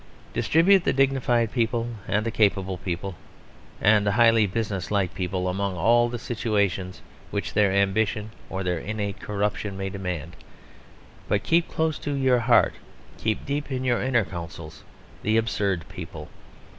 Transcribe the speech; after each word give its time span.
Distribute 0.33 0.83
the 0.83 0.93
dignified 0.93 1.51
people 1.51 1.87
and 2.07 2.25
the 2.25 2.31
capable 2.31 2.79
people 2.79 3.13
and 3.79 4.03
the 4.03 4.13
highly 4.13 4.47
business 4.47 4.89
like 4.89 5.13
people 5.13 5.47
among 5.47 5.75
all 5.77 6.09
the 6.09 6.17
situations 6.17 7.03
which 7.29 7.53
their 7.53 7.71
ambition 7.71 8.31
or 8.49 8.63
their 8.63 8.79
innate 8.79 9.19
corruption 9.19 9.77
may 9.77 9.91
demand; 9.91 10.35
but 11.27 11.43
keep 11.43 11.67
close 11.67 11.99
to 11.99 12.13
your 12.13 12.39
heart, 12.39 12.73
keep 13.19 13.45
deep 13.45 13.71
in 13.71 13.83
your 13.83 14.01
inner 14.01 14.25
councils 14.25 14.83
the 15.21 15.37
absurd 15.37 15.87
people. 15.87 16.29